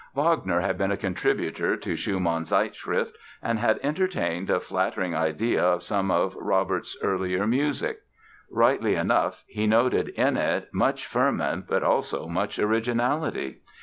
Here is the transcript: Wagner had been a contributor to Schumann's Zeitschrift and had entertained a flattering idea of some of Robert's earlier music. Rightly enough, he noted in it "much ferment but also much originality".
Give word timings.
Wagner 0.15 0.61
had 0.61 0.79
been 0.79 0.89
a 0.89 0.97
contributor 0.97 1.77
to 1.77 1.95
Schumann's 1.95 2.49
Zeitschrift 2.51 3.11
and 3.39 3.59
had 3.59 3.79
entertained 3.83 4.49
a 4.49 4.59
flattering 4.59 5.13
idea 5.15 5.63
of 5.63 5.83
some 5.83 6.09
of 6.09 6.35
Robert's 6.37 6.97
earlier 7.03 7.45
music. 7.45 7.99
Rightly 8.49 8.95
enough, 8.95 9.43
he 9.45 9.67
noted 9.67 10.09
in 10.09 10.37
it 10.37 10.69
"much 10.73 11.05
ferment 11.05 11.67
but 11.67 11.83
also 11.83 12.25
much 12.27 12.57
originality". 12.57 13.59